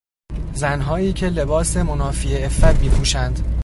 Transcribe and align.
زنهایی 0.53 1.13
که 1.13 1.29
لباس 1.29 1.77
منافی 1.77 2.35
عفت 2.35 2.81
میپوشند 2.81 3.39